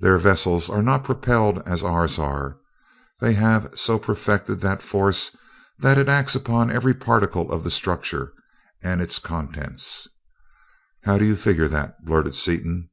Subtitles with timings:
[0.00, 2.56] Their vessels are not propelled as ours are
[3.20, 5.36] they have so perfected that force
[5.78, 8.32] that it acts upon every particle of the structure
[8.82, 10.08] and its contents...."
[11.04, 12.90] "How do you figure that?" blurted Seaton.